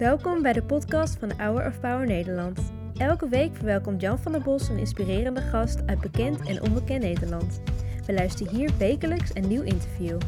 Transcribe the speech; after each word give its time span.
Welkom 0.00 0.42
bij 0.42 0.52
de 0.52 0.62
podcast 0.62 1.18
van 1.18 1.32
Hour 1.36 1.66
of 1.66 1.80
Power 1.80 2.06
Nederland. 2.06 2.72
Elke 2.96 3.28
week 3.28 3.56
verwelkomt 3.56 4.00
Jan 4.00 4.18
van 4.18 4.32
der 4.32 4.40
Bos 4.40 4.68
een 4.68 4.78
inspirerende 4.78 5.40
gast 5.40 5.86
uit 5.86 6.00
bekend 6.00 6.48
en 6.48 6.62
onbekend 6.62 7.02
Nederland. 7.02 7.62
We 8.06 8.12
luisteren 8.12 8.54
hier 8.54 8.70
wekelijks 8.78 9.34
een 9.34 9.48
nieuw 9.48 9.62
interview. 9.62 10.18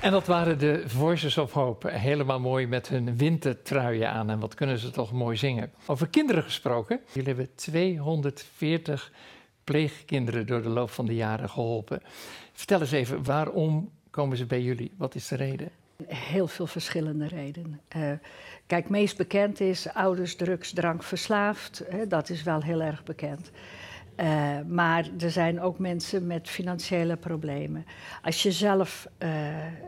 En 0.00 0.10
dat 0.10 0.26
waren 0.26 0.58
de 0.58 0.82
Voices 0.86 1.38
of 1.38 1.52
Hope. 1.52 1.90
Helemaal 1.90 2.40
mooi 2.40 2.66
met 2.66 2.88
hun 2.88 3.16
wintertruien 3.16 4.10
aan. 4.10 4.30
En 4.30 4.40
wat 4.40 4.54
kunnen 4.54 4.78
ze 4.78 4.90
toch 4.90 5.12
mooi 5.12 5.36
zingen. 5.36 5.72
Over 5.86 6.08
kinderen 6.08 6.42
gesproken. 6.42 7.00
Jullie 7.12 7.28
hebben 7.28 7.54
240 7.54 9.12
pleegkinderen 9.66 10.46
door 10.46 10.62
de 10.62 10.68
loop 10.68 10.90
van 10.90 11.06
de 11.06 11.14
jaren 11.14 11.48
geholpen. 11.48 12.02
Vertel 12.52 12.80
eens 12.80 12.92
even, 12.92 13.24
waarom 13.24 13.90
komen 14.10 14.36
ze 14.36 14.46
bij 14.46 14.62
jullie? 14.62 14.92
Wat 14.96 15.14
is 15.14 15.28
de 15.28 15.36
reden? 15.36 15.70
Heel 16.06 16.46
veel 16.46 16.66
verschillende 16.66 17.26
redenen. 17.26 17.80
Uh, 17.96 18.12
kijk, 18.66 18.88
meest 18.88 19.16
bekend 19.16 19.60
is 19.60 19.88
ouders 19.92 20.36
drugs, 20.36 20.72
drank 20.72 21.02
verslaafd. 21.02 21.84
Dat 22.08 22.30
is 22.30 22.42
wel 22.42 22.62
heel 22.62 22.82
erg 22.82 23.04
bekend. 23.04 23.50
Uh, 24.20 24.58
maar 24.66 25.08
er 25.18 25.30
zijn 25.30 25.60
ook 25.60 25.78
mensen 25.78 26.26
met 26.26 26.48
financiële 26.48 27.16
problemen. 27.16 27.86
Als 28.22 28.42
je 28.42 28.52
zelf 28.52 29.08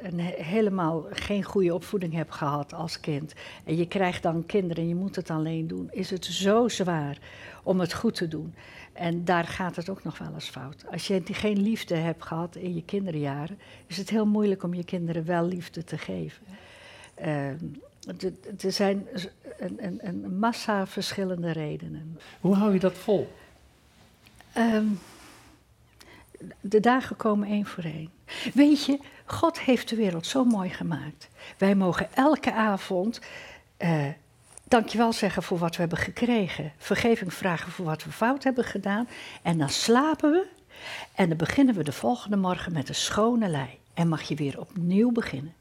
een 0.02 0.20
helemaal 0.20 1.06
geen 1.10 1.42
goede 1.42 1.74
opvoeding 1.74 2.12
hebt 2.12 2.34
gehad 2.34 2.72
als 2.72 3.00
kind 3.00 3.34
en 3.64 3.76
je 3.76 3.86
krijgt 3.86 4.22
dan 4.22 4.46
kinderen 4.46 4.82
en 4.82 4.88
je 4.88 4.94
moet 4.94 5.16
het 5.16 5.30
alleen 5.30 5.66
doen, 5.66 5.88
is 5.90 6.10
het 6.10 6.24
zo 6.24 6.68
zwaar 6.68 7.18
om 7.62 7.80
het 7.80 7.92
goed 7.92 8.14
te 8.14 8.28
doen. 8.28 8.54
En 8.92 9.24
daar 9.24 9.44
gaat 9.44 9.76
het 9.76 9.88
ook 9.88 10.04
nog 10.04 10.18
wel 10.18 10.34
eens 10.34 10.48
fout. 10.48 10.84
Als 10.90 11.06
je 11.06 11.22
geen 11.24 11.62
liefde 11.62 11.94
hebt 11.94 12.24
gehad 12.24 12.56
in 12.56 12.74
je 12.74 12.84
kinderjaren, 12.84 13.58
is 13.86 13.96
het 13.96 14.10
heel 14.10 14.26
moeilijk 14.26 14.62
om 14.62 14.74
je 14.74 14.84
kinderen 14.84 15.24
wel 15.24 15.44
liefde 15.44 15.84
te 15.84 15.98
geven. 15.98 16.42
Er 18.58 18.72
zijn 18.72 19.06
een, 19.58 19.84
een, 19.84 19.98
een, 20.02 20.38
massa 20.38 20.86
verschillende 20.86 21.52
redenen. 21.52 22.18
Hoe 22.40 22.54
hou 22.54 22.72
je 22.72 22.78
dat 22.78 22.94
vol? 22.94 23.28
Um, 24.58 25.00
de 26.60 26.80
dagen 26.80 27.16
komen 27.16 27.48
één 27.48 27.66
voor 27.66 27.84
één. 27.84 28.10
Weet 28.54 28.84
je, 28.84 28.98
God 29.24 29.60
heeft 29.60 29.88
de 29.88 29.96
wereld 29.96 30.26
zo 30.26 30.44
mooi 30.44 30.70
gemaakt. 30.70 31.28
Wij 31.58 31.74
mogen 31.74 32.14
elke 32.14 32.52
avond 32.52 33.20
uh, 33.78 34.06
dankjewel 34.64 35.12
zeggen 35.12 35.42
voor 35.42 35.58
wat 35.58 35.74
we 35.74 35.80
hebben 35.80 35.98
gekregen. 35.98 36.72
Vergeving 36.78 37.34
vragen 37.34 37.72
voor 37.72 37.84
wat 37.84 38.04
we 38.04 38.12
fout 38.12 38.44
hebben 38.44 38.64
gedaan. 38.64 39.08
En 39.42 39.58
dan 39.58 39.68
slapen 39.68 40.30
we. 40.30 40.46
En 41.14 41.28
dan 41.28 41.38
beginnen 41.38 41.74
we 41.74 41.84
de 41.84 41.92
volgende 41.92 42.36
morgen 42.36 42.72
met 42.72 42.88
een 42.88 42.94
schone 42.94 43.48
lei. 43.48 43.78
En 43.94 44.08
mag 44.08 44.22
je 44.22 44.34
weer 44.34 44.60
opnieuw 44.60 45.12
beginnen. 45.12 45.54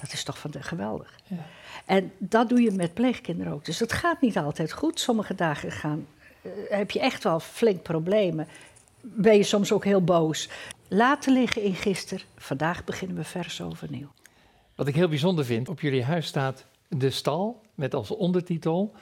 Dat 0.00 0.12
is 0.12 0.24
toch 0.24 0.38
van 0.38 0.50
de 0.50 0.62
geweldig. 0.62 1.18
Ja. 1.24 1.36
En 1.84 2.12
dat 2.18 2.48
doe 2.48 2.60
je 2.60 2.70
met 2.70 2.94
pleegkinderen 2.94 3.52
ook. 3.52 3.64
Dus 3.64 3.78
het 3.78 3.92
gaat 3.92 4.20
niet 4.20 4.38
altijd 4.38 4.72
goed. 4.72 5.00
Sommige 5.00 5.34
dagen 5.34 5.72
gaan, 5.72 6.06
heb 6.68 6.90
je 6.90 7.00
echt 7.00 7.22
wel 7.22 7.40
flink 7.40 7.82
problemen. 7.82 8.48
Ben 9.00 9.36
je 9.36 9.42
soms 9.42 9.72
ook 9.72 9.84
heel 9.84 10.04
boos. 10.04 10.48
Laten 10.88 11.32
liggen 11.32 11.62
in 11.62 11.74
gisteren. 11.74 12.24
Vandaag 12.36 12.84
beginnen 12.84 13.16
we 13.16 13.24
vers 13.24 13.60
overnieuw. 13.60 14.08
Wat 14.74 14.86
ik 14.86 14.94
heel 14.94 15.08
bijzonder 15.08 15.44
vind, 15.44 15.68
op 15.68 15.80
jullie 15.80 16.04
huis 16.04 16.26
staat 16.26 16.64
de 16.88 17.10
stal 17.10 17.60
met 17.74 17.94
als 17.94 18.10
ondertitel 18.10 18.94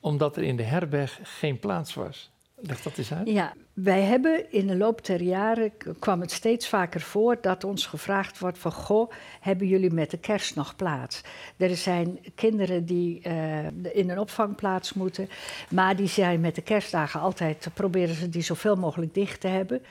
omdat 0.00 0.36
er 0.36 0.42
in 0.42 0.56
de 0.56 0.62
herberg 0.62 1.20
geen 1.22 1.58
plaats 1.58 1.94
was. 1.94 2.30
Leg 2.60 2.82
dat 2.82 2.98
eens 2.98 3.12
uit. 3.12 3.28
Ja, 3.28 3.52
wij 3.72 4.02
hebben 4.02 4.52
in 4.52 4.66
de 4.66 4.76
loop 4.76 5.06
der 5.06 5.22
jaren 5.22 5.72
kwam 5.98 6.20
het 6.20 6.30
steeds 6.30 6.68
vaker 6.68 7.00
voor 7.00 7.38
dat 7.40 7.64
ons 7.64 7.86
gevraagd 7.86 8.38
wordt 8.38 8.58
van 8.58 8.72
goh, 8.72 9.10
hebben 9.40 9.66
jullie 9.66 9.90
met 9.90 10.10
de 10.10 10.18
kerst 10.18 10.54
nog 10.54 10.76
plaats? 10.76 11.22
Er 11.56 11.76
zijn 11.76 12.18
kinderen 12.34 12.84
die 12.84 13.20
uh, 13.26 13.66
in 13.92 14.10
een 14.10 14.18
opvangplaats 14.18 14.92
moeten, 14.92 15.28
maar 15.70 15.96
die 15.96 16.08
zijn 16.08 16.40
met 16.40 16.54
de 16.54 16.62
kerstdagen 16.62 17.20
altijd 17.20 17.68
proberen 17.74 18.14
ze 18.14 18.28
die 18.28 18.42
zoveel 18.42 18.76
mogelijk 18.76 19.14
dicht 19.14 19.40
te 19.40 19.48
hebben. 19.48 19.82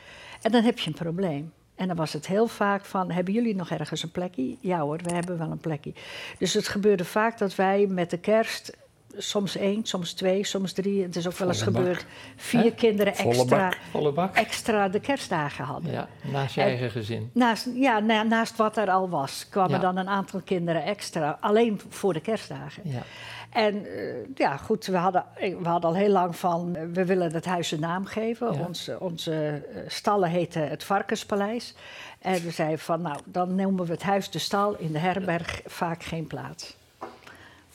En 0.42 0.52
dan 0.52 0.64
heb 0.64 0.80
je 0.80 0.88
een 0.88 0.96
probleem. 0.96 1.54
En 1.76 1.88
dan 1.88 1.96
was 1.96 2.14
het 2.14 2.28
heel 2.28 2.48
vaak 2.48 2.86
van, 2.86 3.12
hebben 3.12 3.34
jullie 3.34 3.56
nog 3.56 3.70
ergens 3.70 4.04
een 4.04 4.12
plekje? 4.12 4.56
Ja 4.60 4.80
hoor, 4.80 4.98
we 5.04 5.14
hebben 5.14 5.38
wel 5.38 5.52
een 5.52 5.58
plekje. 5.58 5.94
Dus 6.38 6.54
het 6.54 6.68
gebeurde 6.68 7.06
vaak 7.06 7.38
dat 7.38 7.56
wij 7.56 7.88
met 7.88 8.10
de 8.10 8.20
kerst 8.20 8.78
soms 9.18 9.58
één, 9.58 9.86
soms 9.86 10.14
twee, 10.14 10.46
soms 10.46 10.74
drie. 10.74 11.04
Het 11.04 11.16
is 11.16 11.28
ook 11.28 11.38
wel 11.38 11.48
eens 11.48 11.62
gebeurd. 11.62 12.06
Vier 12.36 12.62
He? 12.62 12.72
kinderen 12.72 13.16
extra, 13.16 13.74
Volle 13.92 14.12
bak. 14.12 14.36
extra 14.36 14.90
de 14.90 15.00
kerstdagen 15.00 15.66
hadden. 15.66 15.92
Ja, 15.92 16.08
naast 16.22 16.56
je 16.56 16.62
en, 16.62 16.68
eigen 16.68 16.92
gezin. 16.92 17.30
Naast, 17.34 17.68
ja, 17.74 18.00
na, 18.00 18.24
naast 18.24 18.56
wat 18.56 18.78
er 18.78 18.90
al 18.90 19.10
was, 19.10 19.48
kwamen 19.50 19.72
ja. 19.72 19.80
dan 19.80 19.98
een 19.98 20.10
aantal 20.10 20.42
kinderen 20.46 20.84
extra. 20.84 21.38
Alleen 21.40 21.82
voor 21.90 22.14
de 22.14 22.22
kerstdagen. 22.22 22.82
Ja. 22.86 23.02
En 23.50 23.86
uh, 23.86 24.16
ja, 24.36 24.58
goed, 24.58 24.86
we 24.86 24.98
hadden, 24.98 25.26
we 25.36 25.68
hadden 25.68 25.90
al 25.90 25.96
heel 25.96 26.12
lang 26.12 26.36
van, 26.36 26.76
uh, 26.76 26.84
we 26.94 27.06
willen 27.06 27.34
het 27.34 27.46
huis 27.46 27.72
een 27.72 27.80
naam 27.80 28.06
geven. 28.06 28.54
Ja. 28.54 28.66
Onze, 28.66 29.00
onze 29.00 29.66
stallen 29.88 30.30
heten 30.30 30.70
het 30.70 30.84
Varkenspaleis. 30.84 31.76
En 32.20 32.44
we 32.44 32.52
zeiden 32.52 32.80
van, 32.80 33.02
nou, 33.02 33.20
dan 33.26 33.56
noemen 33.56 33.86
we 33.86 33.92
het 33.92 34.04
huis 34.04 34.30
de 34.30 34.40
stal, 34.40 34.76
in 34.78 34.92
de 34.92 35.00
herberg 35.00 35.62
vaak 35.66 36.04
geen 36.04 36.28
plaats. 36.28 36.78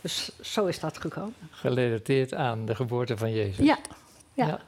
Dus 0.03 0.31
zo 0.41 0.67
is 0.67 0.81
dat 0.81 0.99
gekomen. 0.99 1.35
Gerelateerd 1.51 2.35
aan 2.35 2.67
de 2.67 2.75
geboorte 2.75 3.17
van 3.17 3.33
Jezus. 3.33 3.67
Ja, 3.67 3.79
ja. 4.33 4.47
ja. 4.47 4.61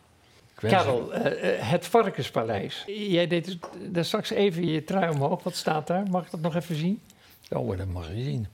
Karel, 0.54 1.14
uh, 1.14 1.22
het 1.70 1.86
Varkenspaleis. 1.86 2.82
Jij 2.86 3.26
deed 3.26 3.44
dus, 3.44 3.58
daar 3.88 4.04
straks 4.04 4.30
even 4.30 4.66
je 4.66 4.84
trui 4.84 5.10
omhoog. 5.10 5.42
Wat 5.42 5.56
staat 5.56 5.86
daar? 5.86 6.10
Mag 6.10 6.24
ik 6.24 6.30
dat 6.30 6.40
nog 6.40 6.54
even 6.54 6.76
zien? 6.76 7.02
Oh, 7.50 7.78
dat 7.78 7.86
mag 7.86 8.08
je 8.08 8.22
zien. 8.22 8.46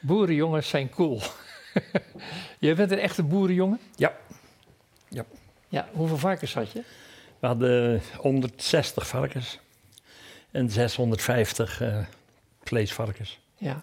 Boerenjongens 0.00 0.68
zijn 0.68 0.90
cool. 0.90 1.20
je 2.58 2.74
bent 2.74 2.90
een 2.90 2.98
echte 2.98 3.22
boerenjongen? 3.22 3.80
Ja. 3.96 4.16
ja. 5.08 5.24
Ja, 5.68 5.88
hoeveel 5.92 6.18
varkens 6.18 6.54
had 6.54 6.72
je? 6.72 6.82
We 7.38 7.46
hadden 7.46 8.02
160 8.16 9.06
varkens 9.06 9.58
en 10.50 10.70
650 10.70 11.82
uh, 11.82 11.98
vleesvarkens. 12.62 13.40
Ja. 13.56 13.80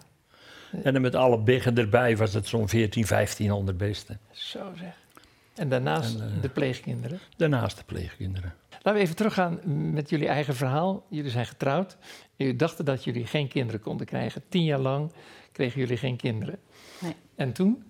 En 0.82 0.92
dan 0.92 1.02
met 1.02 1.14
alle 1.14 1.38
biggen 1.38 1.78
erbij 1.78 2.16
was 2.16 2.34
het 2.34 2.46
zo'n 2.46 2.68
14, 2.68 3.06
1500 3.06 3.78
beesten. 3.78 4.20
Zo 4.30 4.72
zeg. 4.78 4.94
En 5.54 5.68
daarnaast 5.68 6.20
en, 6.20 6.32
uh, 6.36 6.42
de 6.42 6.48
pleegkinderen? 6.48 7.18
Daarnaast 7.36 7.76
de 7.76 7.84
pleegkinderen. 7.84 8.54
Laten 8.70 8.94
we 8.94 8.98
even 8.98 9.16
teruggaan 9.16 9.60
met 9.92 10.10
jullie 10.10 10.28
eigen 10.28 10.54
verhaal. 10.54 11.06
Jullie 11.08 11.30
zijn 11.30 11.46
getrouwd. 11.46 11.96
Jullie 12.36 12.56
dachten 12.56 12.84
dat 12.84 13.04
jullie 13.04 13.26
geen 13.26 13.48
kinderen 13.48 13.80
konden 13.80 14.06
krijgen. 14.06 14.42
Tien 14.48 14.64
jaar 14.64 14.78
lang 14.78 15.12
kregen 15.52 15.80
jullie 15.80 15.96
geen 15.96 16.16
kinderen. 16.16 16.58
Nee. 17.00 17.14
En 17.34 17.52
toen? 17.52 17.84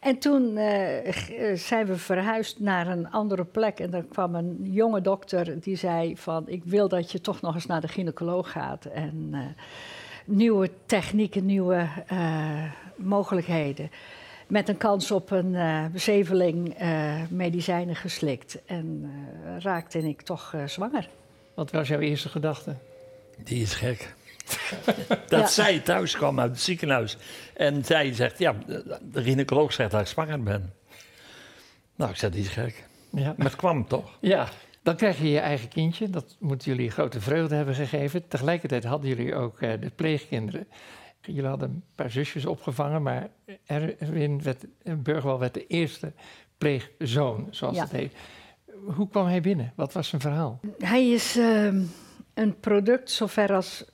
En 0.00 0.18
toen 0.18 0.56
uh, 0.56 1.54
zijn 1.54 1.86
we 1.86 1.96
verhuisd 1.96 2.60
naar 2.60 2.86
een 2.86 3.10
andere 3.10 3.44
plek. 3.44 3.80
En 3.80 3.94
er 3.94 4.04
kwam 4.04 4.34
een 4.34 4.58
jonge 4.62 5.00
dokter 5.00 5.60
die 5.60 5.76
zei 5.76 6.16
van... 6.16 6.48
ik 6.48 6.64
wil 6.64 6.88
dat 6.88 7.12
je 7.12 7.20
toch 7.20 7.40
nog 7.40 7.54
eens 7.54 7.66
naar 7.66 7.80
de 7.80 7.88
gynaecoloog 7.88 8.50
gaat. 8.50 8.84
En 8.84 9.28
uh, 9.32 9.40
nieuwe 10.28 10.70
technieken, 10.86 11.46
nieuwe 11.46 11.88
uh, 12.12 12.72
mogelijkheden. 12.96 13.90
Met 14.46 14.68
een 14.68 14.76
kans 14.76 15.10
op 15.10 15.30
een 15.30 15.56
bezeveling 15.92 16.76
medicijnen 17.30 17.96
geslikt. 17.96 18.64
En 18.66 19.10
raakte 19.58 20.08
ik 20.08 20.22
toch 20.22 20.54
zwanger. 20.66 21.08
Wat 21.54 21.70
was 21.70 21.88
jouw 21.88 21.98
eerste 21.98 22.28
gedachte? 22.28 22.76
Die 23.44 23.62
is 23.62 23.74
gek. 23.74 24.14
dat 25.28 25.40
ja. 25.40 25.46
zij 25.46 25.78
thuis 25.78 26.16
kwam 26.16 26.40
uit 26.40 26.50
het 26.50 26.60
ziekenhuis. 26.60 27.16
En 27.56 27.84
zij 27.84 28.14
zegt, 28.14 28.38
ja, 28.38 28.54
de 29.02 29.22
gynaecoloog 29.22 29.72
zegt 29.72 29.90
dat 29.90 30.00
ik 30.00 30.06
zwanger 30.06 30.42
ben. 30.42 30.72
Nou, 31.96 32.10
ik 32.10 32.16
zei, 32.16 32.32
die 32.32 32.40
is 32.40 32.48
gek. 32.48 32.84
Ja. 33.10 33.34
Maar 33.36 33.46
het 33.46 33.56
kwam 33.56 33.86
toch? 33.86 34.16
Ja, 34.20 34.48
dan 34.82 34.96
krijg 34.96 35.18
je 35.18 35.30
je 35.30 35.38
eigen 35.38 35.68
kindje. 35.68 36.10
Dat 36.10 36.36
moeten 36.38 36.70
jullie 36.72 36.90
grote 36.90 37.20
vreugde 37.20 37.54
hebben 37.54 37.74
gegeven. 37.74 38.28
Tegelijkertijd 38.28 38.84
hadden 38.84 39.08
jullie 39.08 39.34
ook 39.34 39.60
uh, 39.60 39.72
de 39.80 39.90
pleegkinderen. 39.90 40.68
Jullie 41.20 41.46
hadden 41.46 41.70
een 41.70 41.82
paar 41.94 42.10
zusjes 42.10 42.46
opgevangen, 42.46 43.02
maar 43.02 43.28
Erwin 43.66 44.42
werd, 44.42 44.64
Burgwal 44.96 45.38
werd 45.38 45.54
de 45.54 45.66
eerste 45.66 46.12
pleegzoon, 46.58 47.48
zoals 47.50 47.76
ja. 47.76 47.82
het 47.82 47.92
heet. 47.92 48.14
Hoe 48.84 49.08
kwam 49.08 49.26
hij 49.26 49.40
binnen? 49.40 49.72
Wat 49.76 49.92
was 49.92 50.08
zijn 50.08 50.20
verhaal? 50.20 50.60
Hij 50.78 51.08
is 51.08 51.36
uh, 51.36 51.64
een 52.34 52.60
product, 52.60 53.10
zover 53.10 53.54
als 53.54 53.84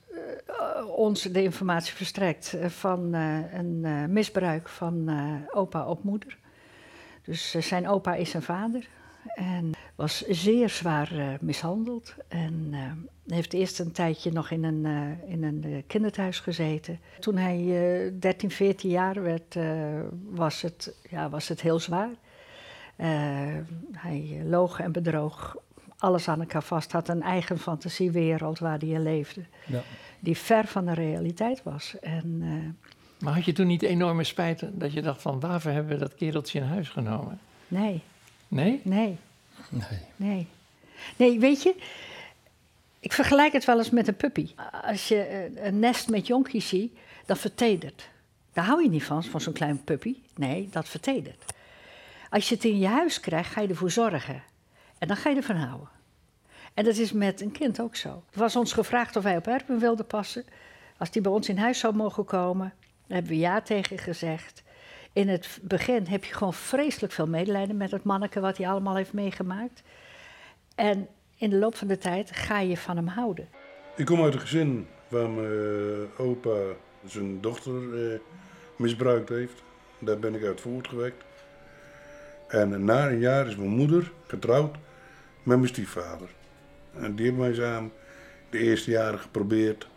ons 0.96 1.22
de 1.22 1.42
informatie 1.42 1.94
verstrekt 1.94 2.56
van 2.66 3.12
een 3.12 4.12
misbruik 4.12 4.68
van 4.68 5.10
opa 5.50 5.86
op 5.86 6.04
moeder. 6.04 6.38
Dus 7.22 7.50
zijn 7.50 7.88
opa 7.88 8.14
is 8.14 8.30
zijn 8.30 8.42
vader 8.42 8.88
en 9.34 9.72
was 9.94 10.20
zeer 10.20 10.68
zwaar 10.68 11.38
mishandeld. 11.40 12.14
En 12.28 12.74
heeft 13.26 13.52
eerst 13.52 13.78
een 13.78 13.92
tijdje 13.92 14.32
nog 14.32 14.50
in 14.50 14.64
een, 14.64 14.86
in 15.26 15.44
een 15.44 15.84
kinderthuis 15.86 16.40
gezeten. 16.40 17.00
Toen 17.20 17.36
hij 17.36 18.12
13, 18.20 18.50
14 18.50 18.90
jaar 18.90 19.22
werd, 19.22 19.56
was, 20.30 20.62
het, 20.62 20.94
ja, 21.10 21.28
was 21.28 21.48
het 21.48 21.60
heel 21.60 21.78
zwaar. 21.78 22.10
hij 23.92 24.42
loog 24.44 24.80
en 24.80 24.92
bedroog 24.92 25.56
alles 26.04 26.28
aan 26.28 26.40
elkaar 26.40 26.62
vast. 26.62 26.92
Had 26.92 27.08
een 27.08 27.22
eigen 27.22 27.58
fantasiewereld 27.58 28.58
waar 28.58 28.78
hij 28.78 28.88
in 28.88 29.02
leefde. 29.02 29.44
Ja. 29.66 29.82
Die 30.20 30.36
ver 30.36 30.66
van 30.66 30.84
de 30.84 30.94
realiteit 30.94 31.62
was. 31.62 31.94
En, 32.00 32.40
uh, 32.42 32.94
maar 33.18 33.34
had 33.34 33.44
je 33.44 33.52
toen 33.52 33.66
niet 33.66 33.82
enorme 33.82 34.24
spijt 34.24 34.68
dat 34.72 34.92
je 34.92 35.02
dacht 35.02 35.22
van 35.22 35.40
waarvoor 35.40 35.70
hebben 35.70 35.92
we 35.92 35.98
dat 35.98 36.14
kereltje 36.14 36.58
in 36.58 36.64
huis 36.64 36.88
genomen? 36.88 37.38
Nee. 37.68 38.02
Nee? 38.48 38.80
Nee. 38.84 39.18
Nee. 39.68 40.00
Nee. 40.16 40.46
Nee, 41.16 41.38
weet 41.38 41.62
je, 41.62 41.74
ik 43.00 43.12
vergelijk 43.12 43.52
het 43.52 43.64
wel 43.64 43.78
eens 43.78 43.90
met 43.90 44.08
een 44.08 44.16
puppy. 44.16 44.48
Als 44.82 45.08
je 45.08 45.20
eh, 45.20 45.64
een 45.66 45.78
nest 45.78 46.08
met 46.08 46.26
jonkies 46.26 46.68
ziet, 46.68 46.98
dan 47.26 47.36
vertedert. 47.36 48.08
Daar 48.52 48.64
hou 48.64 48.82
je 48.82 48.88
niet 48.88 49.04
van, 49.04 49.24
van 49.24 49.40
zo'n 49.40 49.52
klein 49.52 49.84
puppy. 49.84 50.16
Nee, 50.34 50.68
dat 50.70 50.88
vertedert. 50.88 51.44
Als 52.30 52.48
je 52.48 52.54
het 52.54 52.64
in 52.64 52.78
je 52.78 52.86
huis 52.86 53.20
krijgt, 53.20 53.52
ga 53.52 53.60
je 53.60 53.68
ervoor 53.68 53.90
zorgen. 53.90 54.42
En 54.98 55.08
dan 55.08 55.16
ga 55.16 55.30
je 55.30 55.36
ervan 55.36 55.56
houden. 55.56 55.88
En 56.74 56.84
dat 56.84 56.96
is 56.96 57.12
met 57.12 57.40
een 57.40 57.52
kind 57.52 57.80
ook 57.80 57.96
zo. 57.96 58.08
Er 58.08 58.38
was 58.38 58.56
ons 58.56 58.72
gevraagd 58.72 59.16
of 59.16 59.22
wij 59.22 59.36
op 59.36 59.46
Erwin 59.46 59.78
wilden 59.78 60.06
passen. 60.06 60.44
Als 60.96 61.10
die 61.10 61.22
bij 61.22 61.32
ons 61.32 61.48
in 61.48 61.58
huis 61.58 61.78
zou 61.78 61.94
mogen 61.94 62.24
komen, 62.24 62.72
daar 63.06 63.16
hebben 63.16 63.32
we 63.32 63.38
ja 63.38 63.60
tegen 63.60 63.98
gezegd. 63.98 64.62
In 65.14 65.28
het 65.28 65.58
begin 65.62 66.06
heb 66.06 66.24
je 66.24 66.34
gewoon 66.34 66.54
vreselijk 66.54 67.12
veel 67.12 67.26
medelijden 67.26 67.76
met 67.76 67.90
het 67.90 68.02
manneke 68.02 68.40
wat 68.40 68.56
hij 68.56 68.68
allemaal 68.68 68.96
heeft 68.96 69.12
meegemaakt. 69.12 69.82
En 70.74 71.08
in 71.36 71.50
de 71.50 71.56
loop 71.56 71.76
van 71.76 71.88
de 71.88 71.98
tijd 71.98 72.30
ga 72.30 72.60
je 72.60 72.76
van 72.76 72.96
hem 72.96 73.06
houden. 73.06 73.48
Ik 73.96 74.04
kom 74.06 74.22
uit 74.22 74.34
een 74.34 74.40
gezin 74.40 74.86
waar 75.08 75.30
mijn 75.30 76.08
opa 76.18 76.58
zijn 77.06 77.40
dochter 77.40 78.12
eh, 78.12 78.18
misbruikt 78.76 79.28
heeft. 79.28 79.62
Daar 79.98 80.18
ben 80.18 80.34
ik 80.34 80.44
uit 80.44 80.60
voortgewekt. 80.60 81.24
En 82.48 82.84
na 82.84 83.08
een 83.08 83.18
jaar 83.18 83.46
is 83.46 83.56
mijn 83.56 83.70
moeder 83.70 84.12
getrouwd 84.26 84.76
met 85.42 85.56
mijn 85.56 85.68
stiefvader. 85.68 86.28
En 86.92 87.14
die 87.14 87.26
hebben 87.26 87.44
mij 87.44 87.54
samen 87.54 87.92
de 88.50 88.58
eerste 88.58 88.90
jaren 88.90 89.18
geprobeerd 89.18 89.88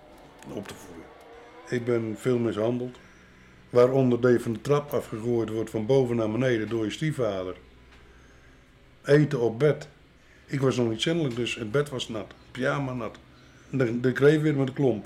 op 0.53 0.67
te 0.67 0.73
voeden. 0.73 1.05
Ik 1.69 1.85
ben 1.85 2.15
veel 2.17 2.37
mishandeld. 2.37 2.97
Waaronder 3.69 4.31
je 4.31 4.39
van 4.39 4.53
de 4.53 4.61
trap 4.61 4.91
afgegooid 4.91 5.49
wordt 5.49 5.69
van 5.69 5.85
boven 5.85 6.15
naar 6.15 6.31
beneden 6.31 6.69
door 6.69 6.83
je 6.83 6.91
stiefvader. 6.91 7.55
Eten 9.05 9.39
op 9.39 9.59
bed. 9.59 9.87
Ik 10.45 10.61
was 10.61 10.77
nog 10.77 10.89
niet 10.89 11.01
zindelijk, 11.01 11.35
dus 11.35 11.55
het 11.55 11.71
bed 11.71 11.89
was 11.89 12.09
nat. 12.09 12.33
Pyjama 12.51 12.93
nat. 12.93 13.17
En 13.71 13.77
dan, 13.77 14.01
dan 14.01 14.41
weer 14.41 14.55
met 14.55 14.67
de 14.67 14.73
klomp. 14.73 15.05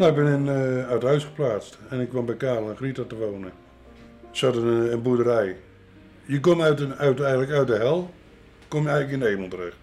Nou, 0.00 0.12
ik 0.12 0.16
ben 0.16 0.32
in, 0.32 0.46
uh, 0.46 0.88
uit 0.88 1.02
huis 1.02 1.24
geplaatst 1.24 1.78
en 1.88 2.00
ik 2.00 2.08
kwam 2.08 2.26
bij 2.26 2.36
Karel 2.36 2.68
en 2.68 2.76
Greta 2.76 3.04
te 3.04 3.16
wonen. 3.16 3.52
Ze 4.30 4.44
hadden 4.44 4.64
een, 4.64 4.92
een 4.92 5.02
boerderij. 5.02 5.56
Je 6.24 6.40
komt 6.40 6.60
uit, 6.62 6.98
eigenlijk 6.98 7.50
uit 7.50 7.66
de 7.66 7.76
hel, 7.76 8.10
kom 8.68 8.82
je 8.82 8.88
eigenlijk 8.88 9.22
in 9.22 9.28
de 9.28 9.34
hemel 9.34 9.48
terecht. 9.48 9.76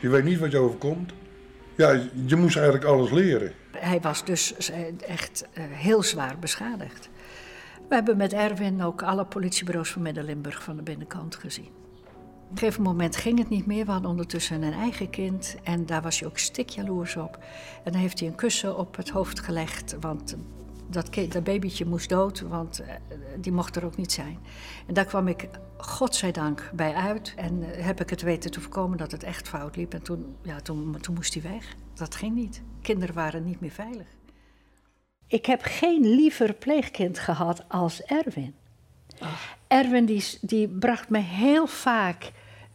Je 0.00 0.08
weet 0.08 0.24
niet 0.24 0.38
wat 0.38 0.50
je 0.50 0.58
overkomt. 0.58 1.12
Ja, 1.76 2.00
je 2.26 2.36
moest 2.36 2.56
eigenlijk 2.56 2.86
alles 2.86 3.10
leren. 3.10 3.52
Hij 3.70 4.00
was 4.00 4.24
dus 4.24 4.70
eh, 4.70 4.78
echt 5.06 5.48
uh, 5.54 5.64
heel 5.68 6.02
zwaar 6.02 6.38
beschadigd. 6.38 7.08
We 7.88 7.94
hebben 7.94 8.16
met 8.16 8.32
Erwin 8.32 8.82
ook 8.82 9.02
alle 9.02 9.24
politiebureaus 9.24 9.90
van 9.90 10.02
Midden-Limburg 10.02 10.62
van 10.62 10.76
de 10.76 10.82
binnenkant 10.82 11.36
gezien. 11.36 11.68
Op 12.50 12.50
een 12.50 12.58
gegeven 12.58 12.82
moment 12.82 13.16
ging 13.16 13.38
het 13.38 13.48
niet 13.48 13.66
meer. 13.66 13.84
We 13.84 13.90
hadden 13.90 14.10
ondertussen 14.10 14.62
een 14.62 14.72
eigen 14.72 15.10
kind 15.10 15.56
en 15.62 15.86
daar 15.86 16.02
was 16.02 16.20
hij 16.20 16.28
ook 16.28 16.38
stikjaloers 16.38 17.16
op. 17.16 17.38
En 17.84 17.92
dan 17.92 18.00
heeft 18.00 18.18
hij 18.18 18.28
een 18.28 18.34
kussen 18.34 18.76
op 18.76 18.96
het 18.96 19.08
hoofd 19.08 19.40
gelegd, 19.40 19.96
want 20.00 20.36
dat, 20.90 21.14
dat 21.14 21.44
babytje 21.44 21.86
moest 21.86 22.08
dood, 22.08 22.40
want 22.40 22.80
eh, 22.80 22.94
die 23.40 23.52
mocht 23.52 23.76
er 23.76 23.84
ook 23.84 23.96
niet 23.96 24.12
zijn. 24.12 24.38
En 24.86 24.94
daar 24.94 25.04
kwam 25.04 25.28
ik, 25.28 25.48
godzijdank, 25.76 26.70
bij 26.74 26.94
uit. 26.94 27.34
En 27.36 27.62
uh, 27.62 27.66
heb 27.84 28.00
ik 28.00 28.10
het 28.10 28.22
weten 28.22 28.50
te 28.50 28.60
voorkomen 28.60 28.98
dat 28.98 29.10
het 29.10 29.22
echt 29.22 29.48
fout 29.48 29.76
liep. 29.76 29.94
En 29.94 30.02
toen, 30.02 30.36
ja, 30.42 30.60
toen, 30.60 30.96
toen 31.00 31.14
moest 31.14 31.34
hij 31.34 31.42
weg. 31.42 31.74
Dat 31.94 32.14
ging 32.14 32.34
niet. 32.34 32.62
Kinderen 32.82 33.14
waren 33.14 33.44
niet 33.44 33.60
meer 33.60 33.70
veilig. 33.70 34.06
Ik 35.26 35.46
heb 35.46 35.60
geen 35.62 36.14
liever 36.14 36.54
pleegkind 36.54 37.18
gehad 37.18 37.64
als 37.68 38.02
Erwin. 38.02 38.54
Oh. 39.22 39.32
Erwin 39.66 40.04
die, 40.04 40.24
die 40.40 40.68
bracht 40.68 41.08
me 41.08 41.18
heel 41.18 41.66
vaak 41.66 42.32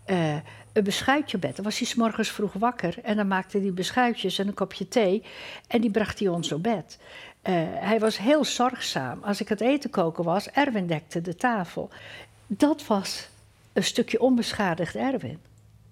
uh, 0.07 0.35
een 0.75 0.83
beschuitje 0.83 1.37
bed. 1.37 1.55
Dan 1.55 1.65
was 1.65 1.77
hij 1.77 1.87
s 1.87 1.95
morgens 1.95 2.31
vroeg 2.31 2.53
wakker 2.53 2.95
en 3.03 3.15
dan 3.15 3.27
maakte 3.27 3.59
hij 3.59 3.73
beschuitjes 3.73 4.39
en 4.39 4.47
een 4.47 4.53
kopje 4.53 4.87
thee 4.87 5.23
en 5.67 5.81
die 5.81 5.91
bracht 5.91 6.19
hij 6.19 6.27
ons 6.27 6.51
op 6.51 6.63
bed. 6.63 6.97
Uh, 7.43 7.53
hij 7.69 7.99
was 7.99 8.17
heel 8.17 8.45
zorgzaam. 8.45 9.23
Als 9.23 9.41
ik 9.41 9.49
het 9.49 9.61
eten 9.61 9.89
koken 9.89 10.23
was, 10.23 10.49
Erwin 10.49 10.87
dekte 10.87 11.21
de 11.21 11.35
tafel. 11.35 11.89
Dat 12.47 12.87
was 12.87 13.27
een 13.73 13.83
stukje 13.83 14.19
onbeschadigd 14.19 14.95
Erwin. 14.95 15.39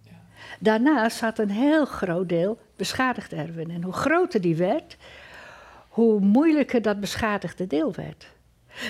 Ja. 0.01 0.11
Daarnaast 0.59 1.17
zat 1.17 1.39
een 1.39 1.49
heel 1.49 1.85
groot 1.85 2.29
deel 2.29 2.59
beschadigd 2.75 3.33
Erwin. 3.33 3.71
En 3.71 3.83
hoe 3.83 3.93
groter 3.93 4.41
die 4.41 4.55
werd, 4.55 4.97
hoe 5.89 6.19
moeilijker 6.19 6.81
dat 6.81 6.99
beschadigde 6.99 7.67
deel 7.67 7.93
werd. 7.93 8.27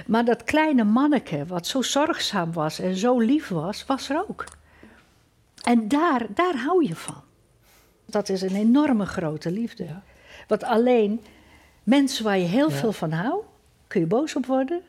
Maar 0.06 0.26
dat 0.26 0.44
kleine 0.44 0.84
manneke, 0.84 1.46
wat 1.46 1.68
zo 1.68 1.82
zorgzaam 1.82 2.54
was 2.54 2.80
en 2.80 2.96
zo 2.96 3.20
lief 3.20 3.48
was, 3.48 3.86
was 3.86 4.10
er 4.10 4.26
ook. 4.30 4.46
En 5.64 5.88
daar, 5.88 6.26
daar 6.34 6.56
hou 6.56 6.88
je 6.88 6.96
van. 6.96 7.22
Dat 8.06 8.30
is 8.30 8.42
een 8.42 8.56
enorme 8.56 9.06
grote 9.06 9.52
liefde. 9.52 9.84
Ja. 9.84 10.04
Want 10.48 10.64
alleen 10.64 11.22
mensen 11.84 12.24
waar 12.24 12.38
je 12.38 12.46
heel 12.46 12.70
veel 12.70 12.92
van 12.92 13.12
houdt, 13.12 13.46
kun 13.88 14.02
je 14.02 14.08
boos 14.08 14.36
op 14.36 14.46
worden 14.46 14.82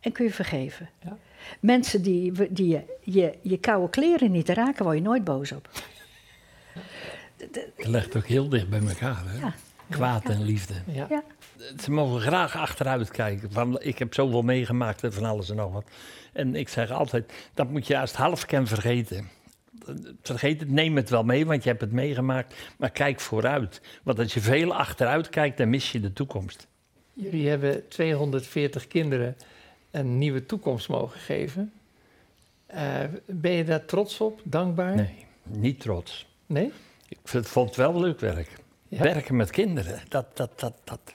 en 0.00 0.12
kun 0.12 0.24
je 0.24 0.32
vergeven. 0.32 0.88
Ja. 1.02 1.16
Mensen 1.60 2.02
die, 2.02 2.52
die 2.52 2.68
je, 2.68 2.82
je, 3.00 3.38
je 3.42 3.58
koude 3.58 3.90
kleren 3.90 4.30
niet 4.30 4.48
raken, 4.48 4.84
word 4.84 4.96
je 4.96 5.02
nooit 5.02 5.24
boos 5.24 5.52
op. 5.52 5.68
Het 7.36 7.72
legt 7.76 8.16
ook 8.16 8.26
heel 8.26 8.48
dicht 8.48 8.68
bij 8.68 8.80
elkaar, 8.80 9.22
hè? 9.26 9.48
Kwaad 9.90 10.24
en 10.24 10.42
liefde. 10.42 10.74
Ja. 10.86 11.22
Ze 11.80 11.90
mogen 11.90 12.20
graag 12.20 12.56
achteruit 12.56 13.10
kijken. 13.10 13.52
Van, 13.52 13.80
ik 13.80 13.98
heb 13.98 14.14
zoveel 14.14 14.42
meegemaakt 14.42 15.04
en 15.04 15.12
van 15.12 15.24
alles 15.24 15.50
en 15.50 15.56
nog 15.56 15.72
wat. 15.72 15.84
En 16.32 16.54
ik 16.54 16.68
zeg 16.68 16.90
altijd, 16.90 17.32
dat 17.54 17.70
moet 17.70 17.86
je 17.86 17.96
het 17.96 18.16
half 18.16 18.46
kan 18.46 18.66
vergeten 18.66 19.28
vergeet 20.22 20.60
het, 20.60 20.70
neem 20.70 20.96
het 20.96 21.10
wel 21.10 21.24
mee, 21.24 21.46
want 21.46 21.62
je 21.62 21.68
hebt 21.68 21.80
het 21.80 21.92
meegemaakt. 21.92 22.54
Maar 22.78 22.90
kijk 22.90 23.20
vooruit. 23.20 23.80
Want 24.02 24.18
als 24.18 24.34
je 24.34 24.40
veel 24.40 24.74
achteruit 24.74 25.28
kijkt, 25.28 25.56
dan 25.56 25.70
mis 25.70 25.92
je 25.92 26.00
de 26.00 26.12
toekomst. 26.12 26.66
Jullie 27.12 27.48
hebben 27.48 27.88
240 27.88 28.86
kinderen 28.86 29.36
een 29.90 30.18
nieuwe 30.18 30.46
toekomst 30.46 30.88
mogen 30.88 31.20
geven. 31.20 31.72
Uh, 32.74 33.00
ben 33.26 33.52
je 33.52 33.64
daar 33.64 33.84
trots 33.84 34.20
op, 34.20 34.40
dankbaar? 34.44 34.94
Nee, 34.94 35.26
niet 35.42 35.80
trots. 35.80 36.26
Nee? 36.46 36.72
Ik 37.08 37.18
vond 37.24 37.66
het 37.66 37.76
wel 37.76 38.00
leuk 38.00 38.20
werk. 38.20 38.48
Werken 38.88 39.36
met 39.36 39.50
kinderen, 39.50 40.00
dat, 40.08 40.36
dat, 40.36 40.60
dat, 40.60 40.74
dat. 40.84 41.14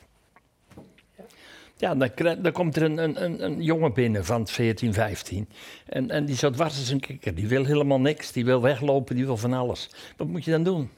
Ja, 1.77 1.95
dan, 1.95 2.11
dan 2.41 2.51
komt 2.51 2.75
er 2.75 2.83
een, 2.83 2.97
een, 2.97 3.43
een, 3.43 3.61
jongen 3.61 3.93
binnen 3.93 4.25
van 4.25 4.47
14, 4.47 4.93
15. 4.93 5.49
En, 5.85 6.09
en 6.11 6.25
die 6.25 6.35
zo 6.35 6.49
dwars 6.49 6.77
als 6.77 6.89
een 6.89 6.99
kikker. 6.99 7.35
Die 7.35 7.47
wil 7.47 7.65
helemaal 7.65 7.99
niks. 7.99 8.31
Die 8.31 8.45
wil 8.45 8.61
weglopen, 8.61 9.15
die 9.15 9.25
wil 9.25 9.37
van 9.37 9.53
alles. 9.53 9.89
Wat 10.17 10.27
moet 10.27 10.45
je 10.45 10.51
dan 10.51 10.63
doen? 10.63 10.89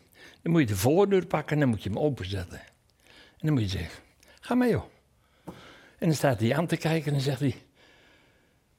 Dan 0.41 0.51
moet 0.51 0.61
je 0.61 0.67
de 0.67 0.75
voordeur 0.75 1.25
pakken 1.25 1.53
en 1.53 1.59
dan 1.59 1.69
moet 1.69 1.83
je 1.83 1.89
hem 1.89 1.99
openzetten. 1.99 2.59
En 3.09 3.47
dan 3.47 3.53
moet 3.53 3.61
je 3.61 3.77
zeggen, 3.77 4.03
ga 4.39 4.55
maar 4.55 4.69
joh. 4.69 4.83
En 5.97 6.07
dan 6.07 6.13
staat 6.13 6.39
hij 6.39 6.55
aan 6.55 6.67
te 6.67 6.77
kijken 6.77 7.07
en 7.07 7.13
dan 7.13 7.21
zegt 7.21 7.39
hij... 7.39 7.55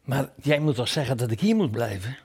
Maar 0.04 0.28
jij 0.42 0.58
moet 0.58 0.74
toch 0.74 0.88
zeggen 0.88 1.16
dat 1.16 1.30
ik 1.30 1.40
hier 1.40 1.56
moet 1.56 1.70
blijven? 1.70 2.16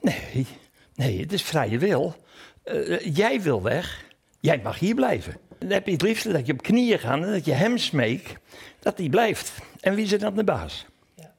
Nee, 0.00 0.46
nee, 0.94 1.20
het 1.20 1.32
is 1.32 1.42
vrije 1.42 1.78
wil. 1.78 2.16
Uh, 2.64 3.14
jij 3.14 3.42
wil 3.42 3.62
weg, 3.62 4.04
jij 4.40 4.60
mag 4.62 4.78
hier 4.78 4.94
blijven. 4.94 5.36
Dan 5.64 5.72
heb 5.72 5.86
je 5.86 5.92
het 5.92 6.02
liefste 6.02 6.32
dat 6.32 6.46
je 6.46 6.52
op 6.52 6.62
knieën 6.62 6.98
gaat 6.98 7.22
en 7.22 7.32
dat 7.32 7.44
je 7.44 7.52
hem 7.52 7.78
smeekt 7.78 8.34
dat 8.78 8.98
hij 8.98 9.08
blijft. 9.08 9.52
En 9.80 9.94
wie 9.94 10.04
is 10.04 10.12
er 10.12 10.18
dan 10.18 10.34
de 10.34 10.44
baas? 10.44 10.86
Ja. 11.14 11.34